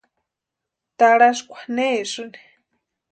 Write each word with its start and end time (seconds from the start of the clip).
¿Tarhaskwa 0.97 1.59
nesïni? 1.75 2.41